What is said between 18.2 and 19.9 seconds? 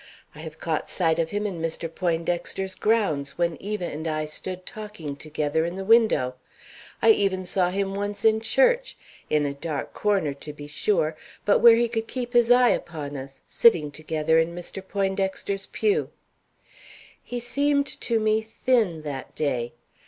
thin that day.